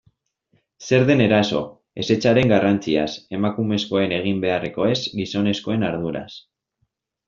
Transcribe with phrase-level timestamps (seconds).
[0.87, 1.59] Zer den eraso,
[2.05, 3.07] ezetzaren garrantziaz,
[3.41, 6.29] emakumezkoen egin beharrekoez, gizonezkoen arduraz...